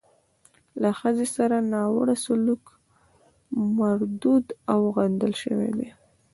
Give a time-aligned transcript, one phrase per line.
[0.81, 2.63] له ښځې سره ناوړه سلوک
[3.77, 5.89] مردود او غندل شوی دی.